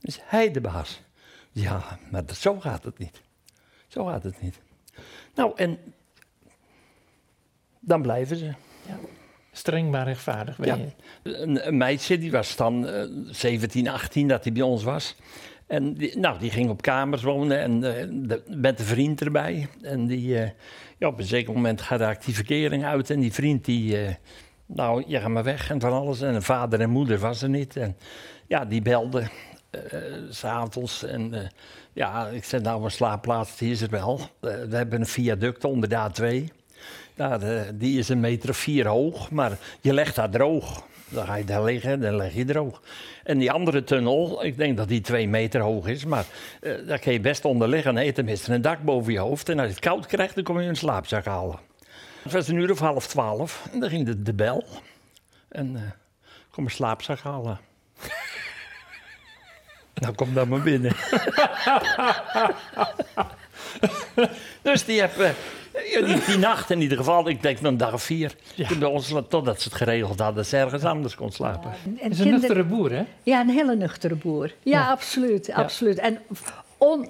Is 0.00 0.18
hij 0.22 0.50
de 0.50 0.60
baas? 0.60 1.02
Ja, 1.50 1.98
maar 2.10 2.26
dat, 2.26 2.36
zo 2.36 2.60
gaat 2.60 2.84
het 2.84 2.98
niet. 2.98 3.20
Zo 3.88 4.04
gaat 4.04 4.22
het 4.22 4.40
niet. 4.40 4.58
Nou, 5.34 5.52
en 5.56 5.78
dan 7.80 8.02
blijven 8.02 8.36
ze. 8.36 8.44
Ja. 8.86 8.98
Streng 9.52 9.90
maar 9.90 10.06
rechtvaardig 10.06 10.56
ben 10.56 10.78
je. 10.78 10.92
Een, 11.22 11.66
een, 11.66 11.76
meisje, 11.76 12.18
die 12.18 12.30
was 12.30 12.56
dan 12.56 12.88
uh, 12.88 13.04
17, 13.26 13.88
18 13.88 14.28
dat 14.28 14.44
hij 14.44 14.52
bij 14.52 14.62
ons 14.62 14.82
was. 14.82 15.16
En 15.72 15.94
die, 15.94 16.18
nou, 16.18 16.38
die 16.38 16.50
ging 16.50 16.70
op 16.70 16.82
kamers 16.82 17.22
wonen 17.22 17.58
en 17.58 17.72
uh, 17.72 18.28
de, 18.28 18.42
met 18.46 18.78
een 18.78 18.84
vriend 18.84 19.20
erbij. 19.20 19.68
En 19.82 20.06
die, 20.06 20.28
uh, 20.28 20.48
ja, 20.98 21.08
op 21.08 21.18
een 21.18 21.24
zeker 21.24 21.52
moment 21.52 21.80
gaat 21.80 22.24
die 22.24 22.34
verkering 22.34 22.84
uit. 22.84 23.10
En 23.10 23.20
die 23.20 23.32
vriend 23.32 23.64
die, 23.64 24.02
uh, 24.02 24.08
nou, 24.66 25.04
je 25.06 25.20
gaat 25.20 25.28
maar 25.28 25.44
weg 25.44 25.70
en 25.70 25.80
van 25.80 25.92
alles. 25.92 26.20
En 26.20 26.42
vader 26.42 26.80
en 26.80 26.90
moeder 26.90 27.18
was 27.18 27.42
er 27.42 27.48
niet. 27.48 27.76
En 27.76 27.96
ja, 28.46 28.64
die 28.64 28.82
belde 28.82 29.28
s'avonds. 30.30 31.04
En 31.04 31.50
ja, 31.92 32.26
ik 32.26 32.44
zei, 32.44 32.62
nou, 32.62 32.84
een 32.84 32.90
slaapplaats, 32.90 33.56
die 33.56 33.70
is 33.70 33.80
er 33.80 33.90
wel. 33.90 34.20
we 34.40 34.76
hebben 34.76 35.00
een 35.00 35.06
viaduct 35.06 35.64
onder 35.64 35.88
de 35.88 36.10
A2. 36.10 36.54
Nou, 37.14 37.40
die 37.74 37.98
is 37.98 38.08
een 38.08 38.20
meter 38.20 38.50
of 38.50 38.56
vier 38.56 38.86
hoog, 38.86 39.30
maar 39.30 39.58
je 39.80 39.94
legt 39.94 40.14
daar 40.14 40.30
droog. 40.30 40.84
Dan 41.12 41.26
ga 41.26 41.34
je 41.34 41.44
daar 41.44 41.62
liggen, 41.62 42.00
dan 42.00 42.16
leg 42.16 42.34
je 42.34 42.44
droog. 42.44 42.82
En 43.24 43.38
die 43.38 43.50
andere 43.50 43.84
tunnel, 43.84 44.44
ik 44.44 44.56
denk 44.56 44.76
dat 44.76 44.88
die 44.88 45.00
twee 45.00 45.28
meter 45.28 45.60
hoog 45.60 45.86
is, 45.86 46.04
maar 46.04 46.24
uh, 46.60 46.86
daar 46.86 46.98
kun 46.98 47.12
je 47.12 47.20
best 47.20 47.44
onder 47.44 47.68
liggen. 47.68 47.94
Nee, 47.94 48.12
tenminste 48.12 48.54
een 48.54 48.62
dak 48.62 48.82
boven 48.82 49.12
je 49.12 49.18
hoofd. 49.18 49.48
En 49.48 49.58
als 49.58 49.68
je 49.68 49.74
het 49.74 49.84
koud 49.84 50.06
krijgt, 50.06 50.34
dan 50.34 50.44
kom 50.44 50.60
je 50.60 50.68
een 50.68 50.76
slaapzak 50.76 51.24
halen. 51.24 51.58
Het 52.22 52.32
was 52.32 52.48
een 52.48 52.56
uur 52.56 52.70
of 52.70 52.78
half 52.78 53.06
twaalf 53.06 53.68
en 53.72 53.80
dan 53.80 53.88
ging 53.88 54.06
de, 54.06 54.22
de 54.22 54.34
bel. 54.34 54.64
En 55.48 55.74
uh, 55.74 55.80
kom 56.50 56.64
een 56.64 56.70
slaapzak 56.70 57.18
halen. 57.18 57.60
nou, 60.00 60.14
kom 60.14 60.34
dan 60.34 60.48
maar 60.48 60.62
binnen. 60.62 60.92
dus 64.62 64.84
die 64.84 65.00
heb... 65.00 65.18
Uh, 65.18 65.28
die, 66.06 66.24
die, 66.26 66.38
nacht 66.38 66.70
in 66.70 66.80
ieder 66.80 66.96
geval, 66.96 67.28
ik 67.28 67.42
denk 67.42 67.60
een 67.60 67.76
dag 67.76 67.92
of 67.92 68.02
vier. 68.02 68.34
Ja. 68.54 68.78
Bij 68.78 68.88
ons, 68.88 69.14
totdat 69.28 69.60
ze 69.60 69.68
het 69.68 69.78
geregeld 69.78 70.18
hadden, 70.18 70.36
dat 70.36 70.46
ze 70.46 70.56
ergens 70.56 70.84
anders 70.84 71.14
kon 71.14 71.30
slapen. 71.30 71.70
Ja, 71.70 72.02
en, 72.02 72.10
is 72.10 72.18
een 72.18 72.30
nuchtere 72.30 72.64
boer, 72.64 72.90
hè? 72.90 73.04
Ja, 73.22 73.40
een 73.40 73.48
hele 73.48 73.76
nuchtere 73.76 74.14
boer. 74.14 74.54
Ja, 74.62 74.90
absoluut, 74.90 75.52
absoluut. 75.52 75.98
En 75.98 76.18
on, 76.78 77.08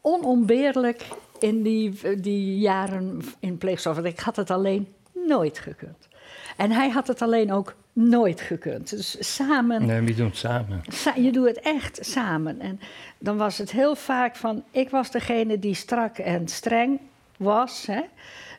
onontbeerlijk 0.00 1.04
in 1.38 1.62
die, 1.62 2.20
die 2.20 2.58
jaren 2.58 3.22
in 3.40 3.58
pleegzorg. 3.58 3.96
Want 3.96 4.08
ik 4.08 4.20
had 4.20 4.36
het 4.36 4.50
alleen 4.50 4.88
nooit 5.26 5.58
gekund. 5.58 6.08
En 6.56 6.70
hij 6.70 6.90
had 6.90 7.06
het 7.06 7.22
alleen 7.22 7.52
ook 7.52 7.74
nooit 7.92 8.40
gekund. 8.40 8.90
Dus 8.90 9.36
samen. 9.36 9.86
Nee, 9.86 10.00
we 10.00 10.14
doen 10.14 10.26
het 10.26 10.36
samen. 10.36 10.82
je 11.16 11.32
doet 11.32 11.46
het 11.46 11.60
echt 11.60 11.98
samen. 12.00 12.60
En 12.60 12.80
dan 13.18 13.36
was 13.36 13.58
het 13.58 13.70
heel 13.70 13.96
vaak 13.96 14.36
van: 14.36 14.64
ik 14.70 14.90
was 14.90 15.10
degene 15.10 15.58
die 15.58 15.74
strak 15.74 16.18
en 16.18 16.48
streng 16.48 17.00
was. 17.36 17.86
Hè? 17.86 18.00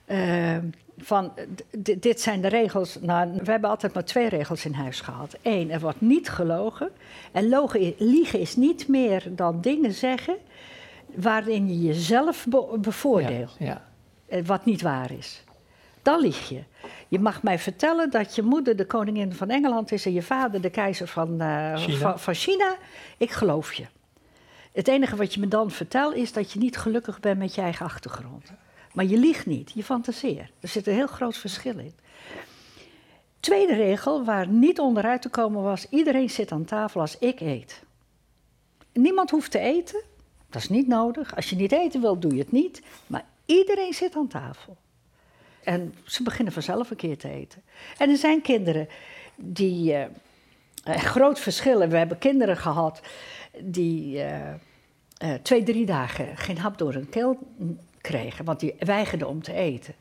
Uh, 0.07 0.63
van 0.97 1.31
dit 1.99 2.21
zijn 2.21 2.41
de 2.41 2.47
regels. 2.47 2.97
Nou, 3.01 3.33
we 3.43 3.51
hebben 3.51 3.69
altijd 3.69 3.93
maar 3.93 4.05
twee 4.05 4.29
regels 4.29 4.65
in 4.65 4.73
huis 4.73 5.01
gehad. 5.01 5.37
Eén, 5.41 5.71
er 5.71 5.79
wordt 5.79 6.01
niet 6.01 6.29
gelogen. 6.29 6.89
En 7.31 7.49
logen, 7.49 7.93
liegen 7.97 8.39
is 8.39 8.55
niet 8.55 8.87
meer 8.87 9.23
dan 9.29 9.61
dingen 9.61 9.93
zeggen 9.93 10.35
waarin 11.15 11.67
je 11.67 11.81
jezelf 11.81 12.45
bevoordeelt. 12.79 13.55
Ja, 13.59 13.65
ja. 13.65 13.81
Eh, 14.27 14.45
wat 14.45 14.65
niet 14.65 14.81
waar 14.81 15.11
is. 15.11 15.43
Dan 16.03 16.19
lieg 16.19 16.49
je. 16.49 16.63
Je 17.07 17.19
mag 17.19 17.43
mij 17.43 17.59
vertellen 17.59 18.09
dat 18.09 18.35
je 18.35 18.41
moeder 18.41 18.75
de 18.75 18.85
koningin 18.85 19.33
van 19.33 19.49
Engeland 19.49 19.91
is 19.91 20.05
en 20.05 20.13
je 20.13 20.21
vader 20.21 20.61
de 20.61 20.69
keizer 20.69 21.07
van, 21.07 21.41
uh, 21.41 21.75
China. 21.75 22.17
Van, 22.17 22.33
China. 22.33 22.75
Ik 23.17 23.31
geloof 23.31 23.73
je. 23.73 23.85
Het 24.71 24.87
enige 24.87 25.15
wat 25.15 25.33
je 25.33 25.39
me 25.39 25.47
dan 25.47 25.71
vertelt 25.71 26.15
is 26.15 26.33
dat 26.33 26.51
je 26.51 26.59
niet 26.59 26.77
gelukkig 26.77 27.19
bent 27.19 27.39
met 27.39 27.55
je 27.55 27.61
eigen 27.61 27.85
achtergrond. 27.85 28.51
Maar 28.93 29.05
je 29.05 29.17
liegt 29.17 29.45
niet, 29.45 29.71
je 29.73 29.83
fantaseert. 29.83 30.51
Er 30.59 30.67
zit 30.67 30.87
een 30.87 30.93
heel 30.93 31.07
groot 31.07 31.37
verschil 31.37 31.77
in. 31.77 31.93
Tweede 33.39 33.75
regel, 33.75 34.23
waar 34.23 34.47
niet 34.47 34.79
onderuit 34.79 35.21
te 35.21 35.29
komen 35.29 35.61
was: 35.61 35.89
iedereen 35.89 36.29
zit 36.29 36.51
aan 36.51 36.65
tafel 36.65 37.01
als 37.01 37.17
ik 37.17 37.39
eet. 37.39 37.83
Niemand 38.93 39.29
hoeft 39.29 39.51
te 39.51 39.59
eten, 39.59 40.01
dat 40.49 40.61
is 40.61 40.69
niet 40.69 40.87
nodig. 40.87 41.35
Als 41.35 41.49
je 41.49 41.55
niet 41.55 41.71
eten 41.71 42.01
wilt, 42.01 42.21
doe 42.21 42.33
je 42.33 42.39
het 42.39 42.51
niet. 42.51 42.81
Maar 43.07 43.25
iedereen 43.45 43.93
zit 43.93 44.15
aan 44.15 44.27
tafel. 44.27 44.77
En 45.63 45.93
ze 46.05 46.23
beginnen 46.23 46.53
vanzelf 46.53 46.89
een 46.89 46.97
keer 46.97 47.17
te 47.17 47.29
eten. 47.29 47.61
En 47.97 48.09
er 48.09 48.17
zijn 48.17 48.41
kinderen 48.41 48.87
die. 49.35 49.93
Uh, 49.93 50.05
groot 50.85 51.39
verschil. 51.39 51.87
We 51.87 51.97
hebben 51.97 52.17
kinderen 52.17 52.57
gehad 52.57 53.01
die 53.59 54.17
uh, 54.17 54.53
uh, 55.23 55.33
twee, 55.41 55.63
drie 55.63 55.85
dagen 55.85 56.37
geen 56.37 56.57
hap 56.57 56.77
door 56.77 56.93
hun 56.93 57.09
keel 57.09 57.39
kregen, 58.01 58.45
want 58.45 58.59
die 58.59 58.75
weigerden 58.79 59.27
om 59.27 59.41
te 59.41 59.53
eten. 59.53 59.93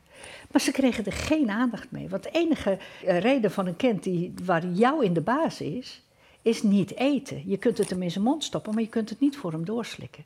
Maar 0.51 0.61
ze 0.61 0.71
kregen 0.71 1.05
er 1.05 1.11
geen 1.11 1.49
aandacht 1.49 1.91
mee. 1.91 2.09
Want 2.09 2.23
de 2.23 2.29
enige 2.29 2.77
reden 3.01 3.51
van 3.51 3.67
een 3.67 3.75
kind 3.75 4.03
die, 4.03 4.33
waar 4.43 4.65
jou 4.65 5.05
in 5.05 5.13
de 5.13 5.21
baas 5.21 5.61
is, 5.61 6.01
is 6.41 6.63
niet 6.63 6.95
eten. 6.95 7.43
Je 7.45 7.57
kunt 7.57 7.77
het 7.77 7.89
hem 7.89 8.01
in 8.01 8.11
zijn 8.11 8.23
mond 8.23 8.43
stoppen, 8.43 8.73
maar 8.73 8.83
je 8.83 8.89
kunt 8.89 9.09
het 9.09 9.19
niet 9.19 9.37
voor 9.37 9.51
hem 9.51 9.65
doorslikken. 9.65 10.25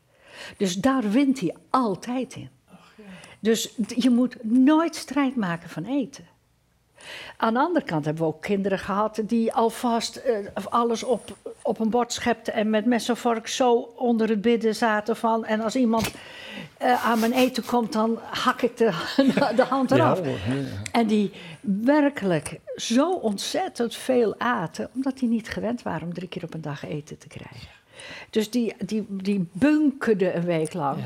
Dus 0.57 0.75
daar 0.75 1.11
wint 1.11 1.39
hij 1.39 1.55
altijd 1.69 2.35
in. 2.35 2.49
Dus 3.39 3.73
je 3.87 4.09
moet 4.09 4.43
nooit 4.43 4.95
strijd 4.95 5.35
maken 5.35 5.69
van 5.69 5.85
eten. 5.85 6.25
Aan 7.37 7.53
de 7.53 7.59
andere 7.59 7.85
kant 7.85 8.05
hebben 8.05 8.23
we 8.23 8.29
ook 8.29 8.41
kinderen 8.41 8.79
gehad 8.79 9.21
die 9.23 9.53
alvast 9.53 10.21
uh, 10.27 10.65
alles 10.69 11.03
op, 11.03 11.37
op 11.61 11.79
een 11.79 11.89
bord 11.89 12.13
schepten 12.13 12.53
en 12.53 12.69
met 12.69 12.85
mes 12.85 13.09
en 13.09 13.17
vork 13.17 13.47
zo 13.47 13.73
onder 13.95 14.29
het 14.29 14.41
bidden 14.41 14.75
zaten 14.75 15.15
van. 15.15 15.45
En 15.45 15.61
als 15.61 15.75
iemand 15.75 16.11
uh, 16.81 17.05
aan 17.05 17.19
mijn 17.19 17.33
eten 17.33 17.65
komt, 17.65 17.93
dan 17.93 18.19
hak 18.29 18.61
ik 18.61 18.77
de, 18.77 18.91
de 19.55 19.63
hand 19.63 19.91
eraf. 19.91 20.19
Ja, 20.25 20.31
En 20.91 21.07
die 21.07 21.31
werkelijk 21.61 22.59
zo 22.75 23.11
ontzettend 23.11 23.95
veel 23.95 24.35
aten, 24.37 24.89
omdat 24.93 25.17
die 25.17 25.29
niet 25.29 25.49
gewend 25.49 25.81
waren 25.81 26.07
om 26.07 26.13
drie 26.13 26.29
keer 26.29 26.43
op 26.43 26.53
een 26.53 26.61
dag 26.61 26.85
eten 26.85 27.17
te 27.17 27.27
krijgen. 27.27 27.69
Dus 28.29 28.49
die, 28.49 28.75
die, 28.85 29.05
die 29.09 29.49
bunkerden 29.51 30.35
een 30.35 30.45
week 30.45 30.73
lang. 30.73 30.97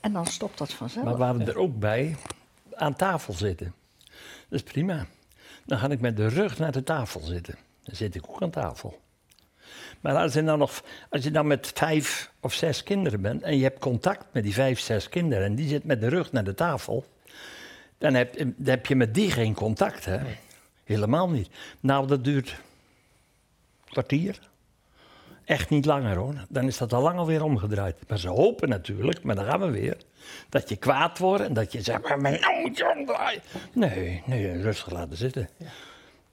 En 0.00 0.12
dan 0.12 0.26
stopt 0.26 0.58
dat 0.58 0.72
vanzelf. 0.72 1.04
Maar 1.04 1.16
waren 1.16 1.46
er 1.46 1.56
ook 1.56 1.78
bij 1.78 2.16
aan 2.74 2.96
tafel 2.96 3.32
zitten. 3.32 3.74
Dat 4.48 4.58
is 4.58 4.62
prima. 4.62 5.06
Dan 5.64 5.78
ga 5.78 5.88
ik 5.88 6.00
met 6.00 6.16
de 6.16 6.26
rug 6.26 6.58
naar 6.58 6.72
de 6.72 6.82
tafel 6.82 7.20
zitten. 7.20 7.58
Dan 7.82 7.94
zit 7.94 8.14
ik 8.14 8.28
ook 8.28 8.42
aan 8.42 8.50
tafel. 8.50 9.00
Maar 10.00 10.16
als 10.16 10.32
je, 10.32 10.42
dan 10.42 10.58
nog, 10.58 10.82
als 11.08 11.24
je 11.24 11.30
dan 11.30 11.46
met 11.46 11.72
vijf 11.74 12.32
of 12.40 12.52
zes 12.54 12.82
kinderen 12.82 13.20
bent 13.20 13.42
en 13.42 13.56
je 13.56 13.62
hebt 13.62 13.78
contact 13.78 14.24
met 14.32 14.42
die 14.42 14.52
vijf, 14.52 14.80
zes 14.80 15.08
kinderen 15.08 15.44
en 15.44 15.54
die 15.54 15.68
zit 15.68 15.84
met 15.84 16.00
de 16.00 16.08
rug 16.08 16.32
naar 16.32 16.44
de 16.44 16.54
tafel, 16.54 17.04
dan 17.98 18.14
heb, 18.14 18.36
dan 18.38 18.54
heb 18.64 18.86
je 18.86 18.96
met 18.96 19.14
die 19.14 19.30
geen 19.30 19.54
contact. 19.54 20.04
Hè? 20.04 20.18
Helemaal 20.84 21.30
niet. 21.30 21.48
Nou, 21.80 22.06
dat 22.06 22.24
duurt 22.24 22.48
een 22.48 23.90
kwartier, 23.90 24.40
Echt 25.50 25.70
niet 25.70 25.84
langer 25.84 26.16
hoor. 26.16 26.34
Dan 26.48 26.66
is 26.66 26.78
dat 26.78 26.92
al 26.92 27.02
lang 27.02 27.18
alweer 27.18 27.44
omgedraaid. 27.44 27.96
Maar 28.08 28.18
ze 28.18 28.28
hopen 28.28 28.68
natuurlijk, 28.68 29.22
maar 29.22 29.34
dan 29.34 29.44
gaan 29.44 29.60
we 29.60 29.70
weer, 29.70 29.96
dat 30.48 30.68
je 30.68 30.76
kwaad 30.76 31.18
wordt 31.18 31.44
en 31.44 31.52
dat 31.52 31.72
je 31.72 31.82
zegt, 31.82 32.02
maar 32.02 32.40
nou 32.40 32.60
moet 32.60 32.76
je 32.76 32.94
omdraaien. 32.98 33.42
Nee, 33.72 34.22
nee, 34.26 34.62
rustig 34.62 34.90
laten 34.90 35.16
zitten. 35.16 35.48
Ja. 35.56 35.66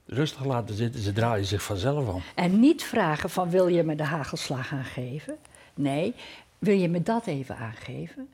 Rustig 0.06 0.44
laten 0.44 0.74
zitten, 0.74 1.00
ze 1.00 1.12
draaien 1.12 1.44
zich 1.44 1.62
vanzelf 1.62 2.08
om. 2.08 2.22
En 2.34 2.60
niet 2.60 2.84
vragen 2.84 3.30
van 3.30 3.50
wil 3.50 3.66
je 3.66 3.82
me 3.82 3.94
de 3.94 4.04
hagelslag 4.04 4.72
aangeven? 4.72 5.36
Nee, 5.74 6.14
wil 6.58 6.76
je 6.76 6.88
me 6.88 7.02
dat 7.02 7.26
even 7.26 7.56
aangeven? 7.56 8.28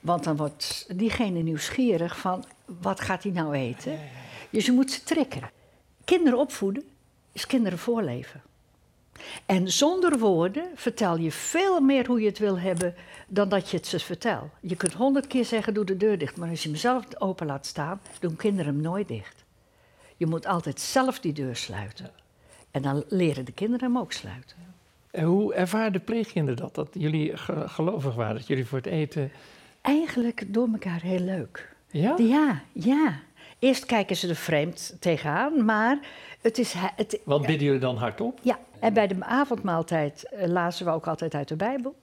Want 0.00 0.24
dan 0.24 0.36
wordt 0.36 0.86
diegene 0.94 1.42
nieuwsgierig 1.42 2.18
van 2.18 2.44
wat 2.80 3.00
gaat 3.00 3.22
hij 3.22 3.32
nou 3.32 3.54
eten? 3.54 3.98
Dus 4.50 4.66
je 4.66 4.72
moet 4.72 4.90
ze 4.90 5.02
triggeren. 5.02 5.50
Kinderen 6.04 6.38
opvoeden 6.38 6.82
is 7.32 7.46
kinderen 7.46 7.78
voorleven. 7.78 8.42
En 9.46 9.72
zonder 9.72 10.18
woorden 10.18 10.64
vertel 10.74 11.16
je 11.16 11.32
veel 11.32 11.80
meer 11.80 12.06
hoe 12.06 12.20
je 12.20 12.26
het 12.26 12.38
wil 12.38 12.58
hebben 12.58 12.94
dan 13.28 13.48
dat 13.48 13.70
je 13.70 13.76
het 13.76 13.86
ze 13.86 13.98
vertelt. 13.98 14.50
Je 14.60 14.76
kunt 14.76 14.92
honderd 14.92 15.26
keer 15.26 15.44
zeggen: 15.44 15.74
doe 15.74 15.84
de 15.84 15.96
deur 15.96 16.18
dicht, 16.18 16.36
maar 16.36 16.48
als 16.48 16.62
je 16.62 16.68
hem 16.68 16.78
zelf 16.78 17.04
open 17.18 17.46
laat 17.46 17.66
staan, 17.66 18.00
doen 18.20 18.36
kinderen 18.36 18.74
hem 18.74 18.82
nooit 18.82 19.08
dicht. 19.08 19.44
Je 20.16 20.26
moet 20.26 20.46
altijd 20.46 20.80
zelf 20.80 21.20
die 21.20 21.32
deur 21.32 21.56
sluiten. 21.56 22.10
En 22.70 22.82
dan 22.82 23.04
leren 23.08 23.44
de 23.44 23.52
kinderen 23.52 23.86
hem 23.86 23.98
ook 23.98 24.12
sluiten. 24.12 24.56
En 25.10 25.24
hoe 25.24 25.54
ervaren 25.54 25.92
de 25.92 25.98
pleegkinderen 25.98 26.60
dat? 26.60 26.74
Dat 26.74 26.88
jullie 26.92 27.36
gelovig 27.66 28.14
waren, 28.14 28.34
dat 28.34 28.46
jullie 28.46 28.66
voor 28.66 28.78
het 28.78 28.86
eten. 28.86 29.30
Eigenlijk 29.80 30.54
door 30.54 30.68
elkaar 30.72 31.00
heel 31.00 31.20
leuk. 31.20 31.76
Ja? 31.90 32.14
Ja, 32.16 32.62
ja. 32.72 33.20
Eerst 33.58 33.86
kijken 33.86 34.16
ze 34.16 34.28
er 34.28 34.36
vreemd 34.36 34.96
tegenaan, 35.00 35.64
maar 35.64 35.98
het 36.40 36.58
is... 36.58 36.74
Het, 36.76 37.20
Wat 37.24 37.46
bidden 37.46 37.66
jullie 37.66 37.80
dan 37.80 37.96
hardop? 37.96 38.38
Ja, 38.42 38.58
en 38.80 38.92
bij 38.92 39.06
de 39.06 39.16
avondmaaltijd 39.24 40.24
uh, 40.32 40.46
lazen 40.46 40.86
we 40.86 40.92
ook 40.92 41.06
altijd 41.06 41.34
uit 41.34 41.48
de 41.48 41.56
Bijbel. 41.56 41.96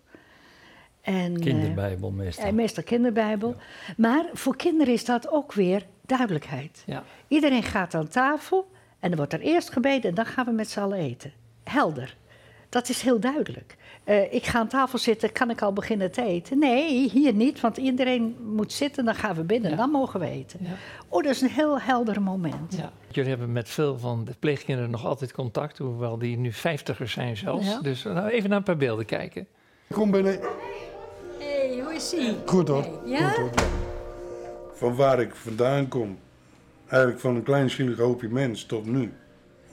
En, 1.02 1.40
kinderbijbel 1.40 2.12
meestal. 2.12 2.48
Uh, 2.48 2.54
meestal 2.54 2.84
kinderbijbel. 2.84 3.56
Maar 3.98 4.26
voor 4.34 4.56
kinderen 4.56 4.94
is 4.94 5.06
dat 5.06 5.30
ook 5.30 5.54
weer 5.54 5.86
duidelijkheid. 6.02 6.84
Ja. 6.86 7.04
Iedereen 7.28 7.64
gaat 7.64 7.94
aan 7.94 8.08
tafel 8.08 8.72
en 9.00 9.12
er 9.12 9.18
wordt 9.18 9.34
er 9.34 9.40
eerst 9.40 9.70
gebeden 9.70 10.10
en 10.10 10.16
dan 10.16 10.26
gaan 10.26 10.46
we 10.46 10.52
met 10.52 10.70
z'n 10.70 10.80
allen 10.80 10.98
eten. 10.98 11.34
Helder. 11.64 12.16
Dat 12.70 12.90
is 12.90 13.02
heel 13.02 13.20
duidelijk. 13.20 13.76
Uh, 14.06 14.34
ik 14.34 14.46
ga 14.46 14.60
aan 14.60 14.68
tafel 14.68 14.98
zitten, 14.98 15.32
kan 15.32 15.50
ik 15.50 15.62
al 15.62 15.74
beginnen 15.74 16.12
te 16.12 16.24
eten? 16.24 16.60
Nee, 16.60 17.10
hier 17.10 17.34
niet, 17.34 17.60
want 17.60 17.78
iedereen 17.78 18.36
moet 18.56 18.74
zitten, 18.74 19.06
dan 19.06 19.16
gaan 19.16 19.36
we 19.36 19.44
binnen, 19.44 19.78
dan 19.78 19.90
mogen 19.90 20.20
we 20.20 20.26
eten. 20.26 20.60
Ja. 20.62 20.70
Oh, 21.08 21.24
dat 21.24 21.32
is 21.32 21.42
een 21.42 21.50
heel 21.50 21.80
helder 21.80 22.22
moment. 22.22 22.76
Ja. 22.78 22.92
Jullie 23.12 23.30
hebben 23.30 23.52
met 23.52 23.70
veel 23.70 24.00
van 24.00 24.26
de 24.26 24.34
pleegkinderen 24.40 24.90
nog 24.90 25.06
altijd 25.06 25.32
contact, 25.32 25.78
hoewel 25.78 26.18
die 26.18 26.38
nu 26.38 26.52
vijftigers 26.52 27.12
zijn 27.12 27.38
zelfs. 27.38 27.82
Dus 27.82 28.04
nou, 28.04 28.28
even 28.28 28.50
naar 28.50 28.58
een 28.58 28.64
paar 28.64 28.78
beelden 28.78 29.06
kijken. 29.06 29.48
Kom 29.92 30.12
binnen. 30.12 30.40
Hey, 31.40 31.80
hoe 31.84 31.94
is 31.94 32.14
ie? 32.14 32.36
Goed 32.46 32.68
hoor. 32.68 32.86
Ja? 33.06 33.30
Goed, 33.30 33.60
hoor. 33.60 33.70
Van 34.74 34.96
waar 34.96 35.20
ik 35.20 35.36
vandaan 35.36 35.88
kom, 35.88 36.18
eigenlijk 36.88 37.22
van 37.22 37.36
een 37.36 37.44
klein 37.44 37.70
zielig 37.70 37.98
hoopje 37.98 38.30
mens 38.30 38.66
tot 38.66 38.86
nu, 38.86 39.14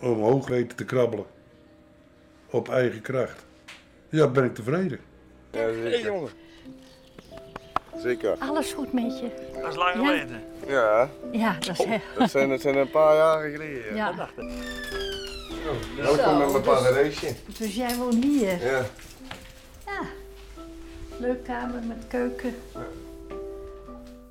om 0.00 0.20
hoog 0.20 0.46
te 0.76 0.84
krabbelen. 0.84 1.25
Op 2.52 2.68
eigen 2.68 3.00
kracht. 3.00 3.44
Ja, 4.09 4.28
ben 4.28 4.44
ik 4.44 4.54
tevreden. 4.54 5.00
Ja, 5.50 5.59
hey, 5.61 6.00
jongen. 6.02 6.30
zeker. 7.97 8.37
Alles 8.38 8.73
goed 8.73 8.92
met 8.92 9.18
je? 9.21 9.50
Dat 9.61 9.71
is 9.71 9.76
lang 9.76 9.94
Ja. 9.94 10.00
geleden. 10.06 10.42
Ja, 10.66 11.09
Ja, 11.32 11.52
dat 11.61 11.78
is 11.78 11.85
heel... 11.85 11.99
dat 12.18 12.30
zijn, 12.30 12.49
dat 12.49 12.61
zijn 12.61 12.76
een 12.76 12.90
paar 12.90 13.16
jaren 13.16 13.50
geleden. 13.50 13.94
Ja. 13.97 14.28
Ja. 15.97 16.02
Welkom 16.02 16.38
met 16.38 16.50
mijn 16.52 16.62
paradijsje. 16.62 17.35
Dus 17.59 17.75
jij 17.75 17.97
woont 17.97 18.25
hier? 18.25 18.64
Ja. 18.64 18.82
Ja. 19.87 20.00
Leuk 21.18 21.44
kamer 21.44 21.82
met 21.82 22.06
keuken. 22.09 22.54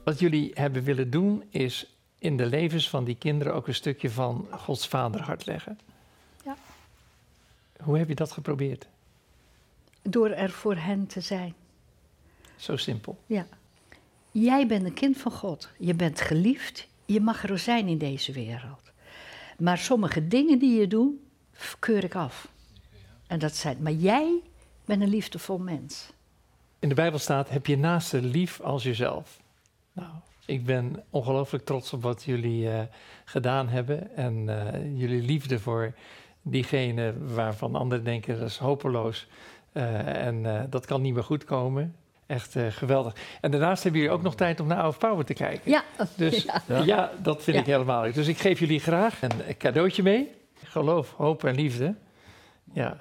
Wat 0.04 0.20
jullie 0.20 0.52
hebben 0.54 0.84
willen 0.84 1.10
doen 1.10 1.44
is 1.50 1.98
in 2.20 2.38
de 2.38 2.46
levens 2.46 2.90
van 2.90 3.04
die 3.04 3.16
kinderen 3.16 3.54
ook 3.54 3.68
een 3.68 3.74
stukje 3.76 4.10
van 4.10 4.48
Gods 4.52 4.88
vaderhart 4.88 5.46
leggen. 5.46 5.80
Hoe 7.84 7.98
heb 7.98 8.08
je 8.08 8.16
dat 8.16 8.32
geprobeerd? 8.32 8.88
Door 10.02 10.30
er 10.30 10.50
voor 10.50 10.76
hen 10.76 11.08
te 11.08 11.22
zijn. 11.22 11.54
Zo 12.56 12.76
simpel. 12.76 13.18
Ja. 13.26 13.48
Jij 14.32 14.68
bent 14.68 14.86
een 14.86 14.94
kind 14.94 15.18
van 15.18 15.32
God. 15.32 15.70
Je 15.78 15.94
bent 15.94 16.22
geliefd. 16.22 16.88
Je 17.06 17.22
mag 17.22 17.50
er 17.50 17.60
zijn 17.60 17.88
in 17.88 17.98
deze 17.98 18.32
wereld. 18.32 18.92
Maar 19.58 19.78
sommige 19.78 20.28
dingen 20.28 20.60
die 20.60 20.80
je 20.80 20.88
doet, 20.88 21.16
keur 21.80 22.04
ik 22.04 22.16
af. 22.16 22.48
En 23.28 23.40
dat 23.40 23.56
zijn. 23.56 23.78
Maar 23.82 23.92
jij 23.92 24.42
bent 24.86 25.02
een 25.02 25.10
liefdevol 25.10 25.58
mens. 25.58 26.12
In 26.80 26.90
de 26.90 26.96
Bijbel 26.96 27.20
staat: 27.20 27.50
heb 27.50 27.66
je 27.66 27.78
naaste 27.78 28.22
lief 28.22 28.62
als 28.62 28.84
jezelf. 28.84 29.42
Nou, 29.94 30.10
ik 30.46 30.66
ben 30.66 31.04
ongelooflijk 31.10 31.66
trots 31.66 31.94
op 31.94 32.02
wat 32.02 32.24
jullie 32.24 32.70
eh, 32.70 32.82
gedaan 33.26 33.70
hebben 33.70 34.16
en 34.16 34.50
eh, 34.50 35.00
jullie 35.00 35.22
liefde 35.22 35.60
voor 35.60 35.94
diegene 36.42 37.14
waarvan 37.34 37.76
anderen 37.76 38.04
denken 38.04 38.40
dat 38.40 38.50
is 38.50 38.58
hopeloos 38.58 39.28
eh, 39.72 40.26
en 40.26 40.46
eh, 40.46 40.62
dat 40.70 40.86
kan 40.86 41.02
niet 41.02 41.14
meer 41.14 41.24
goed 41.24 41.44
komen. 41.44 41.96
Echt 42.26 42.56
eh, 42.56 42.66
geweldig. 42.70 43.16
En 43.42 43.52
daarnaast 43.52 43.84
hebben 43.84 44.02
jullie 44.02 44.16
ook 44.16 44.24
nog 44.24 44.36
tijd 44.36 44.60
om 44.60 44.68
naar 44.68 44.82
Our 44.84 44.98
Power 44.98 45.26
te 45.26 45.34
kijken. 45.34 45.72
Ja. 45.72 45.84
Dus 46.16 46.44
Ja. 46.68 46.84
ja, 46.84 47.12
dat 47.22 47.44
vind 47.44 47.56
Ja. 47.56 47.62
ik 47.62 47.68
helemaal 47.68 48.02
leuk. 48.02 48.14
Dus 48.14 48.28
ik 48.28 48.38
geef 48.38 48.60
jullie 48.60 48.80
graag 48.80 49.22
een 49.22 49.58
cadeautje 49.58 50.04
mee. 50.04 50.32
Geloof, 50.64 51.14
hoop 51.18 51.44
en 51.44 51.56
liefde. 51.56 51.96
Ja, 52.74 52.98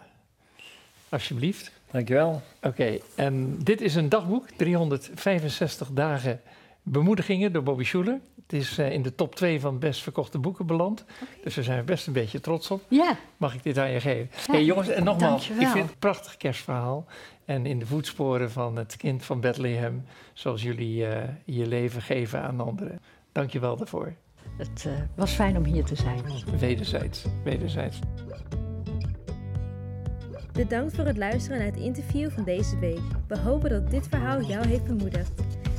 alsjeblieft. 1.09 1.73
Dankjewel. 1.90 2.42
Oké, 2.62 2.99
en 3.14 3.59
dit 3.59 3.80
is 3.80 3.94
een 3.94 4.09
dagboek, 4.09 4.49
365 4.56 5.88
dagen 5.92 6.40
bemoedigingen 6.82 7.52
door 7.52 7.62
Bobby 7.62 7.84
Schuler. 7.84 8.20
Het 8.42 8.52
is 8.52 8.78
eh, 8.78 8.92
in 8.92 9.02
de 9.02 9.14
top 9.14 9.34
2 9.34 9.60
van 9.60 9.78
best 9.78 10.02
verkochte 10.02 10.38
boeken 10.38 10.66
beland. 10.66 11.04
Dus 11.42 11.54
daar 11.54 11.64
zijn 11.64 11.78
we 11.78 11.84
best 11.84 12.06
een 12.06 12.12
beetje 12.12 12.40
trots 12.40 12.70
op. 12.70 12.82
Ja. 12.88 13.16
Mag 13.37 13.54
ik 13.54 13.62
dit 13.62 13.78
aan 13.78 13.90
je 13.90 14.00
geven? 14.00 14.28
Ja, 14.46 14.52
hey, 14.52 14.64
jongens, 14.64 14.88
en 14.88 15.04
nogmaals, 15.04 15.46
dankjewel. 15.49 15.62
ik 15.62 15.68
vind 15.68 15.82
het 15.84 15.92
een 15.92 15.99
prachtig 15.99 16.37
kerstverhaal. 16.37 17.06
En 17.44 17.66
in 17.66 17.78
de 17.78 17.87
voetsporen 17.87 18.50
van 18.50 18.76
het 18.76 18.96
kind 18.96 19.25
van 19.25 19.40
Bethlehem, 19.40 20.04
zoals 20.32 20.62
jullie 20.62 21.06
eh, 21.06 21.28
je 21.44 21.66
leven 21.66 22.02
geven 22.02 22.42
aan 22.42 22.60
anderen. 22.60 23.00
Dank 23.32 23.50
je 23.50 23.60
wel 23.60 23.76
daarvoor. 23.76 24.14
Het 24.56 24.84
eh, 24.87 24.92
was 25.16 25.32
fijn 25.32 25.56
om 25.56 25.64
hier 25.64 25.84
te 25.84 25.96
zijn. 25.96 26.22
Wederzijds, 26.58 27.25
wederzijds. 27.44 27.99
Bedankt 30.52 30.94
voor 30.94 31.04
het 31.04 31.16
luisteren 31.16 31.58
naar 31.58 31.66
het 31.66 31.76
interview 31.76 32.30
van 32.30 32.44
deze 32.44 32.78
week. 32.78 33.00
We 33.28 33.38
hopen 33.38 33.70
dat 33.70 33.90
dit 33.90 34.08
verhaal 34.08 34.42
jou 34.42 34.66
heeft 34.66 34.84
bemoedigd. 34.84 35.32